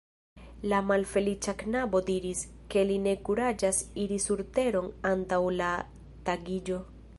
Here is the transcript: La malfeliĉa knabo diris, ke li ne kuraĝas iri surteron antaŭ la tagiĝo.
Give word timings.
La 0.69 0.77
malfeliĉa 0.91 1.53
knabo 1.63 2.01
diris, 2.07 2.41
ke 2.75 2.85
li 2.93 2.97
ne 3.03 3.13
kuraĝas 3.29 3.83
iri 4.07 4.19
surteron 4.25 4.91
antaŭ 5.13 5.43
la 5.61 5.71
tagiĝo. 6.31 6.85